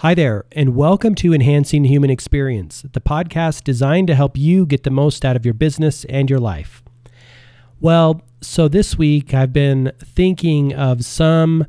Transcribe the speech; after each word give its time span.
Hi 0.00 0.12
there, 0.12 0.44
and 0.52 0.76
welcome 0.76 1.14
to 1.14 1.32
Enhancing 1.32 1.84
Human 1.84 2.10
Experience, 2.10 2.84
the 2.92 3.00
podcast 3.00 3.64
designed 3.64 4.08
to 4.08 4.14
help 4.14 4.36
you 4.36 4.66
get 4.66 4.82
the 4.82 4.90
most 4.90 5.24
out 5.24 5.36
of 5.36 5.46
your 5.46 5.54
business 5.54 6.04
and 6.04 6.28
your 6.28 6.38
life. 6.38 6.82
Well, 7.80 8.20
so 8.42 8.68
this 8.68 8.98
week 8.98 9.32
I've 9.32 9.54
been 9.54 9.92
thinking 10.04 10.74
of 10.74 11.02
some 11.02 11.64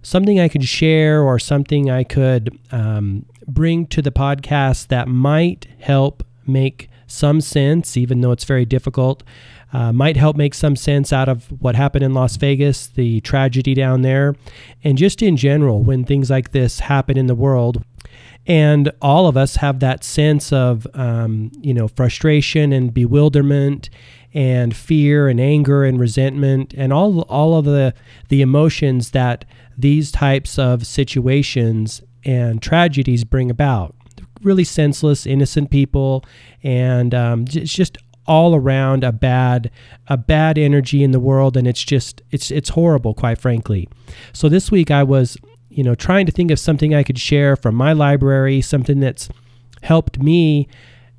something 0.00 0.38
I 0.38 0.46
could 0.46 0.62
share 0.62 1.24
or 1.24 1.40
something 1.40 1.90
I 1.90 2.04
could 2.04 2.56
um, 2.70 3.26
bring 3.48 3.88
to 3.88 4.00
the 4.00 4.12
podcast 4.12 4.86
that 4.86 5.08
might 5.08 5.66
help 5.80 6.22
make 6.46 6.88
some 7.08 7.40
sense, 7.40 7.96
even 7.96 8.20
though 8.20 8.30
it's 8.30 8.44
very 8.44 8.64
difficult. 8.64 9.24
Uh, 9.72 9.92
might 9.92 10.16
help 10.16 10.36
make 10.36 10.54
some 10.54 10.74
sense 10.74 11.12
out 11.12 11.28
of 11.28 11.44
what 11.62 11.76
happened 11.76 12.02
in 12.02 12.12
Las 12.12 12.36
Vegas, 12.36 12.88
the 12.88 13.20
tragedy 13.20 13.72
down 13.72 14.02
there, 14.02 14.34
and 14.82 14.98
just 14.98 15.22
in 15.22 15.36
general, 15.36 15.82
when 15.82 16.04
things 16.04 16.28
like 16.28 16.50
this 16.50 16.80
happen 16.80 17.16
in 17.16 17.26
the 17.26 17.34
world. 17.34 17.84
And 18.46 18.90
all 19.00 19.28
of 19.28 19.36
us 19.36 19.56
have 19.56 19.80
that 19.80 20.02
sense 20.02 20.52
of, 20.52 20.86
um, 20.94 21.52
you 21.60 21.72
know, 21.72 21.88
frustration 21.88 22.72
and 22.72 22.92
bewilderment 22.92 23.90
and 24.32 24.74
fear 24.74 25.28
and 25.28 25.40
anger 25.40 25.84
and 25.84 26.00
resentment 26.00 26.74
and 26.76 26.92
all, 26.92 27.20
all 27.22 27.56
of 27.56 27.64
the, 27.64 27.94
the 28.28 28.42
emotions 28.42 29.10
that 29.10 29.44
these 29.76 30.10
types 30.10 30.58
of 30.58 30.86
situations 30.86 32.02
and 32.24 32.62
tragedies 32.62 33.24
bring 33.24 33.50
about. 33.50 33.94
Really 34.42 34.64
senseless, 34.64 35.26
innocent 35.26 35.70
people, 35.70 36.24
and 36.62 37.14
um, 37.14 37.44
it's 37.48 37.74
just 37.74 37.98
all 38.30 38.54
around 38.54 39.02
a 39.02 39.10
bad 39.10 39.68
a 40.06 40.16
bad 40.16 40.56
energy 40.56 41.02
in 41.02 41.10
the 41.10 41.18
world 41.18 41.56
and 41.56 41.66
it's 41.66 41.82
just 41.82 42.22
it's 42.30 42.52
it's 42.52 42.68
horrible 42.70 43.12
quite 43.12 43.38
frankly. 43.38 43.88
So 44.32 44.48
this 44.48 44.70
week 44.70 44.90
i 44.92 45.02
was 45.02 45.36
you 45.68 45.82
know 45.82 45.96
trying 45.96 46.26
to 46.26 46.32
think 46.32 46.52
of 46.52 46.58
something 46.58 46.94
i 46.94 47.02
could 47.02 47.18
share 47.18 47.56
from 47.56 47.74
my 47.74 47.92
library 47.92 48.60
something 48.60 49.00
that's 49.00 49.28
helped 49.82 50.18
me 50.18 50.68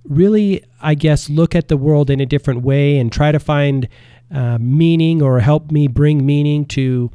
really 0.03 0.63
i 0.81 0.93
guess 0.93 1.29
look 1.29 1.55
at 1.55 1.67
the 1.67 1.77
world 1.77 2.09
in 2.09 2.19
a 2.19 2.25
different 2.25 2.61
way 2.61 2.97
and 2.97 3.11
try 3.11 3.31
to 3.31 3.39
find 3.39 3.87
uh, 4.33 4.57
meaning 4.59 5.21
or 5.21 5.39
help 5.39 5.71
me 5.71 5.87
bring 5.87 6.25
meaning 6.25 6.65
to 6.65 7.11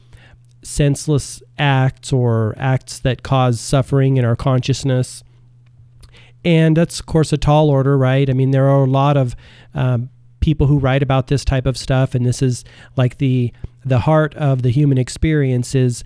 senseless 0.63 1.43
acts 1.59 2.13
or 2.13 2.55
acts 2.59 2.99
that 2.99 3.23
cause 3.23 3.61
suffering 3.61 4.17
in 4.17 4.25
our 4.25 4.37
consciousness 4.37 5.23
and 6.45 6.77
that's, 6.77 7.01
of 7.01 7.07
course, 7.07 7.33
a 7.33 7.37
tall 7.39 7.71
order, 7.71 7.97
right? 7.99 8.29
I 8.29 8.33
mean, 8.33 8.51
there 8.51 8.69
are 8.69 8.85
a 8.85 8.91
lot 8.91 9.17
of 9.17 9.35
um, 9.75 10.11
people 10.41 10.67
who 10.67 10.79
write 10.79 11.03
about 11.03 11.27
this 11.27 11.45
type 11.45 11.67
of 11.67 11.77
stuff, 11.77 12.15
and 12.15 12.25
this 12.25 12.43
is 12.43 12.65
like 12.97 13.19
the 13.19 13.53
the 13.85 14.01
heart 14.01 14.35
of 14.35 14.63
the 14.63 14.71
human 14.71 14.99
experience 14.99 15.75
is 15.75 16.03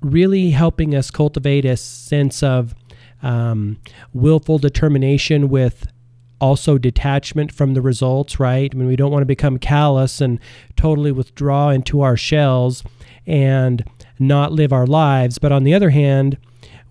really 0.00 0.50
helping 0.50 0.94
us 0.94 1.10
cultivate 1.10 1.64
a 1.64 1.76
sense 1.76 2.42
of 2.42 2.74
um, 3.22 3.78
willful 4.12 4.58
determination 4.58 5.48
with 5.48 5.86
also 6.40 6.76
detachment 6.76 7.52
from 7.52 7.74
the 7.74 7.80
results, 7.80 8.38
right? 8.38 8.70
I 8.72 8.76
mean, 8.76 8.88
we 8.88 8.96
don't 8.96 9.10
want 9.10 9.22
to 9.22 9.26
become 9.26 9.58
callous 9.58 10.20
and 10.20 10.38
totally 10.76 11.12
withdraw 11.12 11.70
into 11.70 12.02
our 12.02 12.16
shells 12.16 12.82
and 13.26 13.84
not 14.18 14.52
live 14.52 14.72
our 14.72 14.86
lives. 14.86 15.38
But 15.38 15.52
on 15.52 15.64
the 15.64 15.72
other 15.72 15.90
hand, 15.90 16.36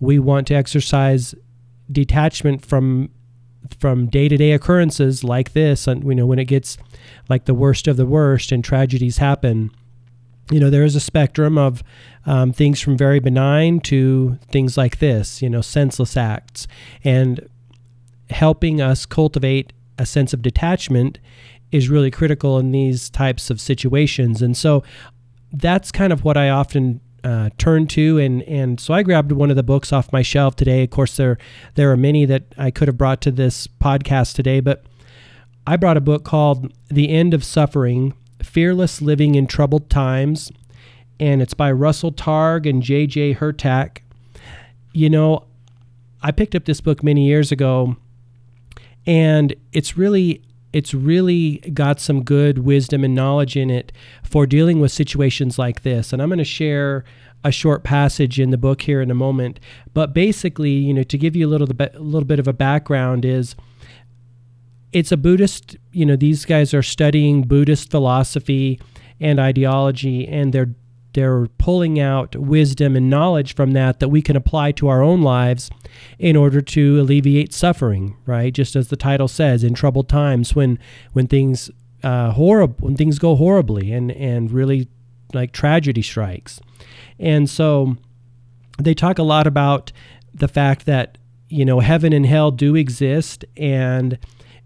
we 0.00 0.18
want 0.18 0.46
to 0.48 0.54
exercise 0.54 1.34
detachment 1.90 2.64
from 2.64 3.10
from 3.78 4.06
day-to-day 4.08 4.52
occurrences 4.52 5.24
like 5.24 5.52
this 5.54 5.86
and 5.86 6.04
you 6.04 6.14
know 6.14 6.26
when 6.26 6.38
it 6.38 6.44
gets 6.44 6.76
like 7.28 7.46
the 7.46 7.54
worst 7.54 7.88
of 7.88 7.96
the 7.96 8.04
worst 8.04 8.52
and 8.52 8.62
tragedies 8.62 9.16
happen 9.16 9.70
you 10.50 10.60
know 10.60 10.70
there 10.70 10.84
is 10.84 10.94
a 10.94 11.00
spectrum 11.00 11.56
of 11.56 11.82
um, 12.26 12.52
things 12.52 12.80
from 12.80 12.96
very 12.96 13.18
benign 13.18 13.80
to 13.80 14.38
things 14.50 14.76
like 14.76 14.98
this 14.98 15.40
you 15.42 15.48
know 15.48 15.60
senseless 15.60 16.16
acts. 16.16 16.66
And 17.02 17.48
helping 18.30 18.80
us 18.80 19.06
cultivate 19.06 19.72
a 19.98 20.06
sense 20.06 20.32
of 20.32 20.42
detachment 20.42 21.18
is 21.70 21.88
really 21.88 22.10
critical 22.10 22.58
in 22.58 22.72
these 22.72 23.10
types 23.10 23.50
of 23.50 23.60
situations. 23.60 24.42
And 24.42 24.56
so 24.56 24.82
that's 25.52 25.92
kind 25.92 26.12
of 26.12 26.24
what 26.24 26.36
i 26.36 26.48
often 26.48 27.00
uh, 27.24 27.48
turn 27.56 27.86
to 27.86 28.18
and 28.18 28.42
and 28.42 28.78
so 28.78 28.92
I 28.92 29.02
grabbed 29.02 29.32
one 29.32 29.48
of 29.48 29.56
the 29.56 29.62
books 29.62 29.92
off 29.92 30.12
my 30.12 30.20
shelf 30.22 30.56
today. 30.56 30.84
Of 30.84 30.90
course, 30.90 31.16
there 31.16 31.38
there 31.74 31.90
are 31.90 31.96
many 31.96 32.26
that 32.26 32.44
I 32.58 32.70
could 32.70 32.86
have 32.86 32.98
brought 32.98 33.22
to 33.22 33.30
this 33.30 33.66
podcast 33.66 34.34
today, 34.34 34.60
but 34.60 34.84
I 35.66 35.76
brought 35.76 35.96
a 35.96 36.02
book 36.02 36.24
called 36.24 36.72
The 36.88 37.08
End 37.08 37.32
of 37.32 37.42
Suffering: 37.42 38.12
Fearless 38.42 39.00
Living 39.00 39.34
in 39.34 39.46
Troubled 39.46 39.88
Times, 39.88 40.52
and 41.18 41.40
it's 41.40 41.54
by 41.54 41.72
Russell 41.72 42.12
Targ 42.12 42.68
and 42.68 42.82
J.J. 42.82 43.36
Hurtak. 43.36 44.02
You 44.92 45.08
know, 45.08 45.46
I 46.22 46.30
picked 46.30 46.54
up 46.54 46.66
this 46.66 46.82
book 46.82 47.02
many 47.02 47.26
years 47.26 47.50
ago, 47.50 47.96
and 49.06 49.54
it's 49.72 49.96
really 49.96 50.42
it's 50.74 50.92
really 50.92 51.58
got 51.72 52.00
some 52.00 52.24
good 52.24 52.58
wisdom 52.58 53.04
and 53.04 53.14
knowledge 53.14 53.56
in 53.56 53.70
it 53.70 53.92
for 54.24 54.44
dealing 54.44 54.80
with 54.80 54.90
situations 54.90 55.56
like 55.56 55.82
this. 55.84 56.12
And 56.12 56.20
I'm 56.20 56.28
going 56.28 56.38
to 56.38 56.44
share 56.44 57.04
a 57.44 57.52
short 57.52 57.84
passage 57.84 58.40
in 58.40 58.50
the 58.50 58.58
book 58.58 58.82
here 58.82 59.00
in 59.00 59.08
a 59.08 59.14
moment. 59.14 59.60
But 59.92 60.12
basically, 60.12 60.72
you 60.72 60.92
know, 60.92 61.04
to 61.04 61.16
give 61.16 61.36
you 61.36 61.46
a 61.46 61.50
little 61.50 61.68
bit, 61.68 61.94
a 61.94 62.00
little 62.00 62.26
bit 62.26 62.40
of 62.40 62.48
a 62.48 62.52
background 62.52 63.24
is 63.24 63.54
it's 64.92 65.12
a 65.12 65.16
Buddhist, 65.16 65.76
you 65.92 66.04
know, 66.04 66.16
these 66.16 66.44
guys 66.44 66.74
are 66.74 66.82
studying 66.82 67.42
Buddhist 67.42 67.92
philosophy 67.92 68.80
and 69.20 69.38
ideology 69.38 70.26
and 70.26 70.52
they're 70.52 70.74
they're 71.14 71.46
pulling 71.58 71.98
out 71.98 72.36
wisdom 72.36 72.94
and 72.94 73.08
knowledge 73.08 73.54
from 73.54 73.72
that 73.72 74.00
that 74.00 74.08
we 74.08 74.20
can 74.20 74.36
apply 74.36 74.72
to 74.72 74.88
our 74.88 75.02
own 75.02 75.22
lives 75.22 75.70
in 76.18 76.36
order 76.36 76.60
to 76.60 77.00
alleviate 77.00 77.52
suffering 77.52 78.16
right? 78.26 78.52
Just 78.52 78.76
as 78.76 78.88
the 78.88 78.96
title 78.96 79.28
says 79.28 79.64
in 79.64 79.74
troubled 79.74 80.08
times 80.08 80.54
when 80.54 80.78
when 81.12 81.26
things 81.26 81.70
uh, 82.02 82.32
horrible 82.32 82.76
when 82.80 82.96
things 82.96 83.18
go 83.18 83.36
horribly 83.36 83.92
and 83.92 84.10
and 84.12 84.50
really 84.50 84.88
like 85.32 85.52
tragedy 85.52 86.02
strikes. 86.02 86.60
And 87.18 87.48
so 87.48 87.96
they 88.78 88.94
talk 88.94 89.18
a 89.18 89.22
lot 89.22 89.46
about 89.46 89.92
the 90.32 90.48
fact 90.48 90.86
that 90.86 91.18
you 91.48 91.64
know 91.64 91.80
heaven 91.80 92.12
and 92.12 92.26
hell 92.26 92.50
do 92.50 92.74
exist 92.74 93.44
and 93.56 94.18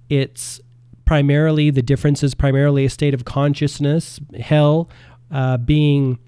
it's 0.09 0.61
primarily 1.05 1.71
the 1.71 1.83
difference 1.83 2.23
is 2.23 2.35
primarily 2.35 2.85
a 2.85 2.91
state 2.91 3.15
of 3.15 3.25
consciousness 3.25 4.21
hell 4.41 4.89
uh, 5.31 5.57
being 5.57 6.19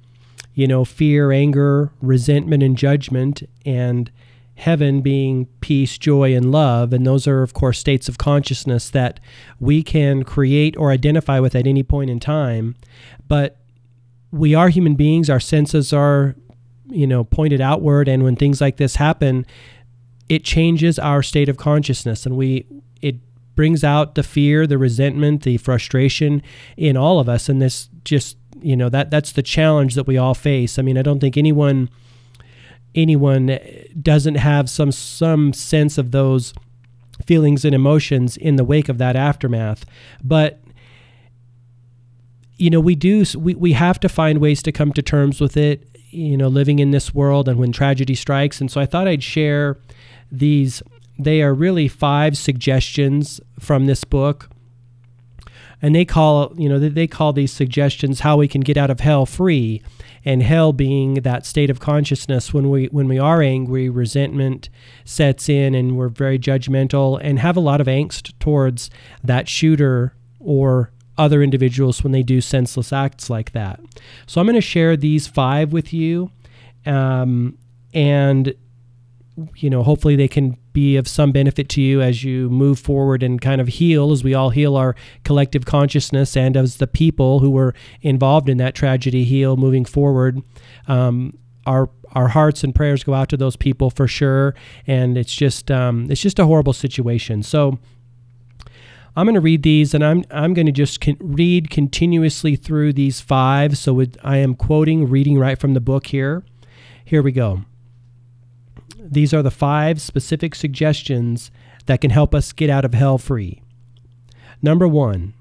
you 0.61 0.67
know, 0.67 0.85
fear, 0.85 1.33
anger, 1.33 1.91
resentment, 2.03 2.63
and 2.63 2.77
judgment, 2.77 3.43
and 3.65 4.13
heaven 4.57 5.01
being 5.01 5.47
peace, 5.63 5.97
joy, 5.97 6.37
and 6.37 6.53
love. 6.53 6.93
And 6.93 7.07
those 7.07 7.27
are, 7.27 7.43
of 7.43 7.55
course, 7.55 7.79
states 7.79 8.11
of 8.11 8.19
consciousness 8.19 8.91
that 8.91 9.21
we 9.59 9.83
can 9.83 10.23
create 10.23 10.77
or 10.77 10.91
identify 10.91 11.41
with 11.41 11.55
at 11.55 11.67
any 11.67 11.83
point 11.83 12.11
in 12.11 12.21
time. 12.21 12.77
But 13.27 13.57
we 14.31 14.55
are 14.55 14.69
human 14.69 14.97
beings, 14.97 15.31
our 15.31 15.41
senses 15.41 15.95
are, 15.95 16.37
you 16.91 17.07
know, 17.07 17.25
pointed 17.25 17.63
outward. 17.63 18.07
And 18.07 18.23
when 18.23 18.37
things 18.37 18.61
like 18.61 18.77
this 18.77 18.97
happen, 18.97 19.47
it 20.29 20.45
changes 20.45 20.99
our 20.99 21.23
state 21.23 21.49
of 21.49 21.57
consciousness 21.57 22.27
and 22.27 22.37
we, 22.37 22.67
it 23.01 23.17
brings 23.57 23.83
out 23.83 24.15
the 24.15 24.23
fear, 24.23 24.67
the 24.67 24.77
resentment, 24.77 25.43
the 25.43 25.57
frustration 25.57 26.43
in 26.77 26.99
all 26.99 27.19
of 27.19 27.31
us. 27.31 27.49
And 27.49 27.63
this 27.63 27.89
just 28.05 28.37
you 28.63 28.77
know 28.77 28.89
that 28.89 29.11
that's 29.11 29.33
the 29.33 29.43
challenge 29.43 29.95
that 29.95 30.07
we 30.07 30.17
all 30.17 30.35
face. 30.35 30.79
I 30.79 30.83
mean, 30.83 30.99
I 30.99 31.03
don't 31.03 31.21
think 31.21 31.37
anyone 31.37 31.91
anyone 32.95 33.59
doesn't 34.01 34.37
have 34.37 34.69
some 34.69 34.93
some 34.93 35.53
sense 35.53 35.99
of 35.99 36.11
those 36.11 36.53
feelings 37.27 37.65
and 37.65 37.75
emotions 37.75 38.37
in 38.37 38.57
the 38.57 38.65
wake 38.65 38.89
of 38.89 38.99
that 38.99 39.17
aftermath. 39.17 39.85
But 40.23 40.61
you 42.57 42.71
know, 42.71 42.81
we 42.81 42.95
do 42.95 43.25
we, 43.37 43.55
we 43.55 43.73
have 43.73 43.99
to 44.01 44.09
find 44.09 44.39
ways 44.39 44.63
to 44.65 44.73
come 44.73 44.93
to 44.93 45.03
terms 45.03 45.41
with 45.41 45.57
it, 45.57 45.89
you 46.11 46.37
know, 46.37 46.49
living 46.49 46.79
in 46.79 46.91
this 46.91 47.15
world 47.15 47.49
and 47.49 47.59
when 47.59 47.73
tragedy 47.73 48.15
strikes. 48.15 48.61
And 48.61 48.71
so 48.71 48.81
I 48.81 48.87
thought 48.87 49.09
I'd 49.09 49.23
share 49.23 49.79
these 50.31 50.83
they 51.19 51.43
are 51.43 51.53
really 51.53 51.89
five 51.89 52.37
suggestions 52.37 53.41
from 53.59 53.87
this 53.87 54.05
book 54.05 54.51
and 55.83 55.95
they 55.95 56.05
call 56.05 56.53
you 56.57 56.69
know 56.69 56.79
they 56.79 57.07
call 57.07 57.33
these 57.33 57.53
suggestions 57.53 58.21
how 58.21 58.37
we 58.37 58.49
can 58.49 58.61
get 58.61 58.77
out 58.77 58.91
of 58.91 59.01
hell 59.01 59.27
free 59.27 59.83
and 60.25 60.43
hell 60.43 60.73
being 60.73 61.15
that 61.15 61.47
state 61.47 61.71
of 61.71 61.81
consciousness 61.81 62.53
when 62.53 62.69
we 62.71 62.87
when 62.87 63.09
we 63.09 63.19
are 63.19 63.43
angry 63.43 63.89
resentment 63.89 64.69
sets 65.05 65.49
in 65.49 65.75
and 65.75 65.97
we're 65.97 66.09
very 66.09 66.39
judgmental 66.39 67.19
and 67.23 67.39
have 67.39 67.57
a 67.57 67.61
lot 67.61 67.81
of 67.81 67.87
angst 67.87 68.33
towards 68.39 68.91
that 69.25 69.49
shooter 69.49 70.15
or 70.39 70.91
other 71.19 71.43
individuals 71.43 72.03
when 72.03 72.13
they 72.13 72.23
do 72.23 72.41
senseless 72.41 72.95
acts 72.95 73.29
like 73.29 73.53
that. 73.53 73.79
So 74.27 74.41
i'm 74.41 74.47
going 74.47 74.55
to 74.55 74.61
share 74.61 74.97
these 74.97 75.27
five 75.27 75.73
with 75.73 75.93
you 75.93 76.31
um, 76.87 77.59
and 77.93 78.55
you 79.55 79.71
know, 79.71 79.83
hopefully 79.83 80.17
they 80.17 80.29
can 80.29 80.57
be 80.73 80.97
of 80.97 81.09
some 81.09 81.33
benefit 81.33 81.69
to 81.71 81.83
you 81.83 82.01
as 82.01 82.25
you 82.25 82.49
move 82.51 82.79
forward 82.79 83.23
and 83.23 83.41
kind 83.41 83.61
of 83.61 83.69
heal 83.69 84.13
as 84.13 84.23
we 84.23 84.35
all 84.35 84.51
heal 84.51 84.77
our 84.77 84.95
collective 85.25 85.65
consciousness 85.65 86.37
and 86.37 86.57
as 86.57 86.77
the 86.77 86.87
people 86.87 87.41
who 87.41 87.51
were 87.51 87.75
involved 88.03 88.49
in 88.49 88.59
that 88.59 88.75
tragedy 88.75 89.25
heal 89.25 89.57
moving 89.57 89.85
forward. 89.85 90.41
Um, 90.87 91.39
our 91.67 91.91
our 92.13 92.29
hearts 92.29 92.65
and 92.65 92.75
prayers 92.75 93.05
go 93.05 93.15
out 93.15 93.29
to 93.29 93.37
those 93.37 93.57
people 93.57 93.91
for 93.91 94.09
sure. 94.09 94.55
And 94.87 95.17
it's 95.17 95.35
just 95.35 95.71
um, 95.71 96.11
it's 96.11 96.21
just 96.21 96.39
a 96.39 96.47
horrible 96.47 96.73
situation. 96.73 97.43
So 97.43 97.79
I'm 99.17 99.27
going 99.27 99.35
to 99.35 99.41
read 99.41 99.63
these, 99.63 99.95
and 99.95 100.05
I'm 100.05 100.25
I'm 100.31 100.55
going 100.55 100.67
to 100.67 100.73
just 100.73 101.01
con- 101.01 101.17
read 101.21 101.71
continuously 101.71 102.57
through 102.57 102.93
these 102.93 103.21
five. 103.21 103.77
So 103.77 104.05
I 104.23 104.39
am 104.39 104.55
quoting, 104.55 105.09
reading 105.09 105.39
right 105.39 105.59
from 105.59 105.75
the 105.75 105.81
book 105.81 106.07
here. 106.09 106.45
Here 107.05 107.23
we 107.23 107.33
go. 107.33 107.65
These 109.11 109.35
are 109.35 109.43
the 109.43 109.51
five 109.51 110.01
specific 110.01 110.55
suggestions 110.55 111.51
that 111.87 112.01
can 112.01 112.11
help 112.11 112.35
us 112.35 112.53
get 112.53 112.71
out 112.71 112.85
of 112.85 112.95
hell 112.95 113.19
free. 113.19 113.61
Number 114.63 114.87
one, 114.87 115.35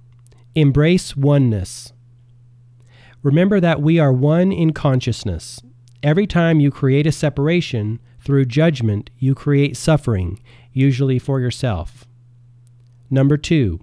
embrace 0.55 1.15
oneness. 1.15 1.93
Remember 3.21 3.59
that 3.59 3.81
we 3.81 3.99
are 3.99 4.11
one 4.11 4.51
in 4.51 4.73
consciousness. 4.73 5.61
Every 6.01 6.25
time 6.25 6.59
you 6.59 6.71
create 6.71 7.05
a 7.05 7.11
separation 7.11 7.99
through 8.21 8.45
judgment, 8.45 9.09
you 9.19 9.35
create 9.35 9.77
suffering, 9.77 10.39
usually 10.71 11.19
for 11.19 11.39
yourself. 11.39 12.07
Number 13.09 13.37
two, 13.37 13.81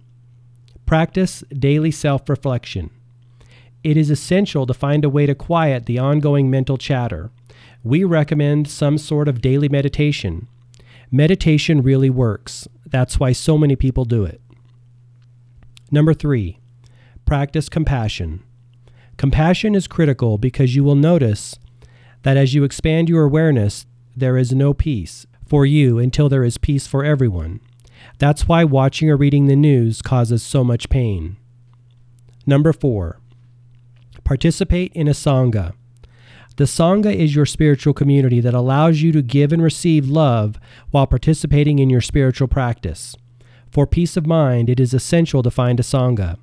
practice 0.86 1.44
daily 1.50 1.90
self 1.90 2.28
reflection. 2.28 2.90
It 3.84 3.96
is 3.96 4.10
essential 4.10 4.66
to 4.66 4.74
find 4.74 5.04
a 5.04 5.10
way 5.10 5.26
to 5.26 5.34
quiet 5.34 5.86
the 5.86 5.98
ongoing 5.98 6.50
mental 6.50 6.78
chatter. 6.78 7.30
We 7.86 8.02
recommend 8.02 8.66
some 8.66 8.98
sort 8.98 9.28
of 9.28 9.40
daily 9.40 9.68
meditation. 9.68 10.48
Meditation 11.12 11.82
really 11.82 12.10
works. 12.10 12.66
That's 12.84 13.20
why 13.20 13.30
so 13.30 13.56
many 13.56 13.76
people 13.76 14.04
do 14.04 14.24
it. 14.24 14.40
Number 15.92 16.12
three, 16.12 16.58
practice 17.26 17.68
compassion. 17.68 18.42
Compassion 19.16 19.76
is 19.76 19.86
critical 19.86 20.36
because 20.36 20.74
you 20.74 20.82
will 20.82 20.96
notice 20.96 21.60
that 22.24 22.36
as 22.36 22.54
you 22.54 22.64
expand 22.64 23.08
your 23.08 23.22
awareness, 23.22 23.86
there 24.16 24.36
is 24.36 24.52
no 24.52 24.74
peace 24.74 25.24
for 25.46 25.64
you 25.64 26.00
until 26.00 26.28
there 26.28 26.42
is 26.42 26.58
peace 26.58 26.88
for 26.88 27.04
everyone. 27.04 27.60
That's 28.18 28.48
why 28.48 28.64
watching 28.64 29.08
or 29.10 29.16
reading 29.16 29.46
the 29.46 29.54
news 29.54 30.02
causes 30.02 30.42
so 30.42 30.64
much 30.64 30.88
pain. 30.88 31.36
Number 32.46 32.72
four, 32.72 33.20
participate 34.24 34.92
in 34.92 35.06
a 35.06 35.12
Sangha. 35.12 35.74
The 36.56 36.64
Sangha 36.64 37.14
is 37.14 37.36
your 37.36 37.44
spiritual 37.44 37.92
community 37.92 38.40
that 38.40 38.54
allows 38.54 39.02
you 39.02 39.12
to 39.12 39.20
give 39.20 39.52
and 39.52 39.62
receive 39.62 40.08
love 40.08 40.58
while 40.90 41.06
participating 41.06 41.78
in 41.78 41.90
your 41.90 42.00
spiritual 42.00 42.48
practice. 42.48 43.14
For 43.70 43.86
peace 43.86 44.16
of 44.16 44.26
mind, 44.26 44.70
it 44.70 44.80
is 44.80 44.94
essential 44.94 45.42
to 45.42 45.50
find 45.50 45.78
a 45.78 45.82
Sangha. 45.82 46.38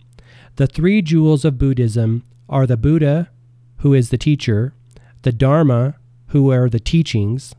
The 0.57 0.67
three 0.67 1.01
jewels 1.01 1.43
of 1.43 1.57
Buddhism 1.57 2.23
are 2.47 2.67
the 2.67 2.77
Buddha, 2.77 3.31
who 3.77 3.95
is 3.95 4.11
the 4.11 4.19
teacher, 4.19 4.75
the 5.23 5.31
Dharma, 5.31 5.95
who 6.27 6.51
are 6.51 6.69
the 6.69 6.79
teachings, 6.79 7.55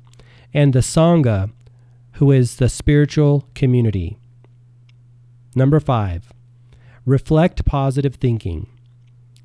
and 0.53 0.73
the 0.73 0.79
Sangha, 0.79 1.51
who 2.15 2.31
is 2.31 2.57
the 2.57 2.69
spiritual 2.69 3.49
community. 3.57 4.17
Number 5.57 5.81
five, 5.81 6.33
reflect 7.05 7.65
positive 7.65 8.15
thinking. 8.15 8.69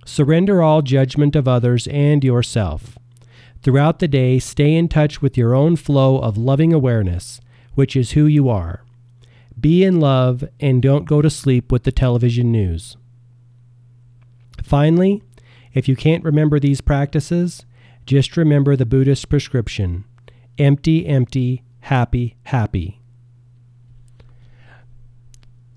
Surrender 0.05 0.61
all 0.61 0.83
judgment 0.83 1.35
of 1.35 1.47
others 1.47 1.87
and 1.87 2.23
yourself. 2.23 2.98
Throughout 3.61 3.99
the 3.99 4.07
day, 4.07 4.39
stay 4.39 4.73
in 4.75 4.87
touch 4.87 5.21
with 5.21 5.37
your 5.37 5.53
own 5.53 5.75
flow 5.75 6.19
of 6.19 6.37
loving 6.37 6.73
awareness, 6.73 7.41
which 7.75 7.95
is 7.95 8.11
who 8.11 8.25
you 8.25 8.47
are. 8.49 8.83
Be 9.59 9.83
in 9.83 9.99
love 9.99 10.45
and 10.59 10.81
don't 10.81 11.05
go 11.05 11.21
to 11.21 11.29
sleep 11.29 11.71
with 11.71 11.83
the 11.83 11.91
television 11.91 12.51
news. 12.51 12.95
Finally, 14.63 15.21
if 15.73 15.87
you 15.87 15.95
can't 15.95 16.23
remember 16.23 16.59
these 16.59 16.81
practices, 16.81 17.65
just 18.05 18.37
remember 18.37 18.75
the 18.75 18.85
Buddhist 18.85 19.29
prescription 19.29 20.05
empty, 20.57 21.05
empty, 21.05 21.63
happy, 21.81 22.35
happy. 22.43 22.99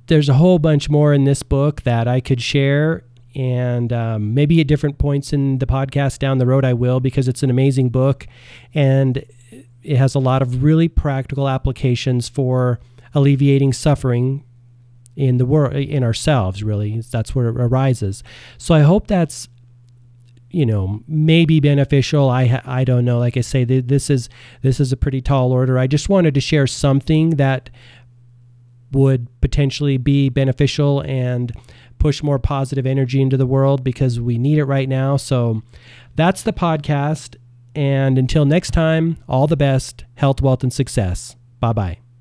There's 0.07 0.29
a 0.29 0.35
whole 0.35 0.59
bunch 0.59 0.91
more 0.91 1.13
in 1.13 1.25
this 1.25 1.43
book 1.43 1.83
that 1.83 2.09
I 2.09 2.21
could 2.21 2.43
share, 2.43 3.05
and 3.35 3.93
um, 3.93 4.35
maybe 4.35 4.61
at 4.61 4.67
different 4.67 4.99
points 4.99 5.33
in 5.33 5.59
the 5.59 5.67
podcast 5.67 6.19
down 6.19 6.39
the 6.39 6.47
road, 6.47 6.65
I 6.65 6.75
will 6.75 7.01
because 7.01 7.29
it's 7.29 7.43
an 7.43 7.51
amazing 7.51 7.89
book 7.89 8.27
and 8.75 9.25
it 9.83 9.97
has 9.97 10.15
a 10.15 10.19
lot 10.19 10.43
of 10.43 10.63
really 10.63 10.89
practical 10.89 11.49
applications 11.49 12.29
for 12.29 12.79
alleviating 13.15 13.73
suffering 13.73 14.45
in 15.17 15.37
the 15.37 15.47
world 15.47 15.75
in 15.75 16.03
ourselves 16.03 16.63
really. 16.63 17.01
That's 17.01 17.35
where 17.35 17.49
it 17.49 17.57
arises. 17.57 18.23
So 18.59 18.75
i 18.75 18.81
hope 18.81 19.07
that's 19.07 19.49
you 20.51 20.67
know 20.67 21.01
maybe 21.07 21.61
beneficial. 21.61 22.29
I 22.31 22.63
i 22.65 22.85
don't 22.85 23.05
know. 23.05 23.19
Like 23.19 23.37
i 23.37 23.41
say 23.41 23.65
this 23.65 24.09
is 24.09 24.29
this 24.63 24.81
is 24.81 24.93
a 24.93 24.97
pretty 24.97 25.21
tall 25.21 25.53
order. 25.53 25.79
I 25.79 25.87
just 25.87 26.09
wanted 26.09 26.35
to 26.35 26.41
share 26.41 26.67
something 26.67 27.31
that 27.31 27.71
would 28.93 29.29
potentially 29.41 29.97
be 29.97 30.29
beneficial 30.29 31.01
and 31.03 31.53
push 31.99 32.23
more 32.23 32.39
positive 32.39 32.87
energy 32.87 33.21
into 33.21 33.37
the 33.37 33.47
world 33.47 33.85
because 33.85 34.21
we 34.21 34.39
need 34.39 34.59
it 34.59 34.65
right 34.65 34.89
now. 34.89 35.17
So 35.17 35.63
that's 36.17 36.43
the 36.43 36.53
podcast. 36.53 37.37
And 37.75 38.19
until 38.19 38.45
next 38.45 38.73
time 38.73 39.19
all 39.29 39.47
the 39.47 39.57
best 39.57 40.05
health 40.15 40.43
wealth 40.43 40.63
and 40.63 40.73
success. 40.73 41.37
Bye 41.61 41.73
bye 41.73 42.12